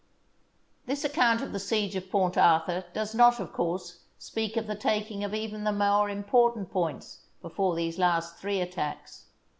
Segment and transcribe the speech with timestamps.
[0.87, 4.73] This account of the siege of Port Arthur does not, of course, speak of the
[4.73, 9.25] taking of even the more important points before these last three attacks.